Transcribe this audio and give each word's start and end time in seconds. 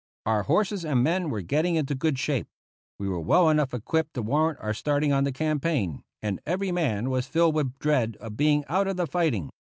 Our 0.25 0.41
horses 0.41 0.83
and 0.83 1.03
men 1.03 1.29
were 1.29 1.43
getting 1.43 1.75
into 1.75 1.93
good 1.93 2.17
shape. 2.17 2.47
We 2.97 3.07
were 3.07 3.19
well 3.19 3.51
enough 3.51 3.71
equipped 3.71 4.15
to 4.15 4.23
warrant 4.23 4.57
our 4.59 4.73
starting 4.73 5.13
on 5.13 5.25
the 5.25 5.31
campaign, 5.31 6.01
and 6.23 6.41
every 6.43 6.71
man 6.71 7.11
was 7.11 7.27
filled 7.27 7.53
with 7.53 7.77
dread 7.77 8.17
of 8.19 8.35
being 8.35 8.65
out 8.67 8.87
of 8.87 8.97
the 8.97 9.05
fighting. 9.05 9.51